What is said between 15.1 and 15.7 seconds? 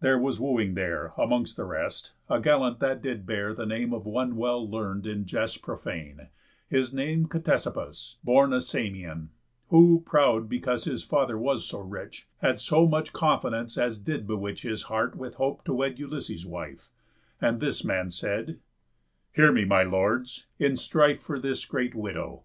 with hope